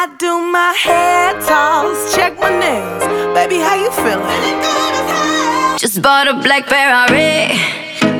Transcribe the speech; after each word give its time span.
I 0.00 0.06
do 0.16 0.38
my 0.52 0.72
hair 0.74 1.32
toss, 1.42 2.14
check 2.14 2.38
my 2.38 2.50
nails. 2.56 3.02
Baby, 3.34 3.58
how 3.58 3.74
you 3.74 3.90
feeling? 3.90 5.76
Just 5.76 6.00
bought 6.00 6.28
a 6.28 6.34
black 6.34 6.66
Ferrari, 6.68 7.58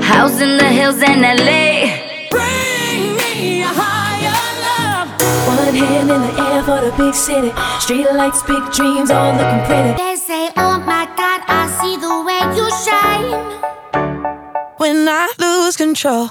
house 0.02 0.40
in 0.40 0.58
the 0.58 0.68
hills 0.78 1.00
in 1.00 1.22
LA. 1.22 1.86
Bring 2.34 3.14
me 3.20 3.62
a 3.62 3.70
higher 3.70 4.42
love. 4.66 5.08
One 5.46 5.72
hand 5.72 6.10
in 6.10 6.20
the 6.26 6.34
air 6.50 6.62
for 6.64 6.80
the 6.84 6.90
big 6.98 7.14
city. 7.14 7.52
Street 7.78 8.10
lights, 8.12 8.42
big 8.42 8.64
dreams, 8.72 9.12
all 9.12 9.30
looking 9.38 9.64
pretty. 9.66 9.92
They 10.02 10.16
say, 10.16 10.50
Oh 10.56 10.82
my 10.84 11.06
God, 11.16 11.42
I 11.46 11.62
see 11.78 11.94
the 11.96 12.14
way 12.26 12.42
you 12.58 12.66
shine. 12.82 13.30
When 14.78 15.06
I 15.08 15.32
lose 15.38 15.76
control. 15.76 16.30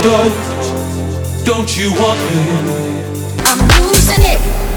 Don't, 0.00 1.44
don't 1.44 1.76
you 1.76 1.90
want 1.90 2.20
me? 2.30 3.02
I'm 3.44 3.58
losing 3.82 4.24
it. 4.24 4.67